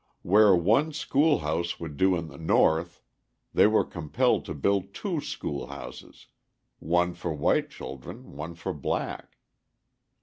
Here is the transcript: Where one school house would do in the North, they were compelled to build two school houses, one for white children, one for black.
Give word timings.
Where 0.23 0.55
one 0.55 0.93
school 0.93 1.41
house 1.45 1.79
would 1.79 1.95
do 1.95 2.15
in 2.15 2.27
the 2.27 2.39
North, 2.39 3.03
they 3.53 3.67
were 3.67 3.83
compelled 3.85 4.45
to 4.45 4.55
build 4.55 4.95
two 4.95 5.21
school 5.21 5.67
houses, 5.67 6.25
one 6.79 7.13
for 7.13 7.35
white 7.35 7.69
children, 7.69 8.35
one 8.35 8.55
for 8.55 8.73
black. 8.73 9.37